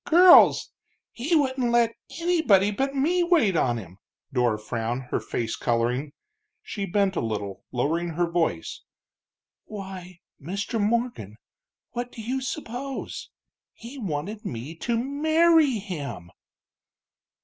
"Girls! 0.05 0.71
he 1.11 1.35
wouldn't 1.35 1.71
let 1.71 1.93
anybody 2.19 2.71
but 2.71 2.95
me 2.95 3.21
wait 3.23 3.55
on 3.55 3.77
him." 3.77 3.99
Dora 4.33 4.57
frowned, 4.57 5.03
her 5.11 5.19
face 5.19 5.55
coloring. 5.55 6.13
She 6.63 6.85
bent 6.87 7.15
a 7.15 7.19
little, 7.21 7.65
lowering 7.71 8.09
her 8.13 8.27
voice. 8.27 8.81
"Why, 9.65 10.21
Mr. 10.41 10.81
Morgan, 10.81 11.37
what 11.91 12.11
do 12.11 12.23
you 12.23 12.41
suppose? 12.41 13.29
He 13.73 13.99
wanted 13.99 14.43
me 14.43 14.73
to 14.77 14.97
marry 14.97 15.77
him!" 15.77 16.31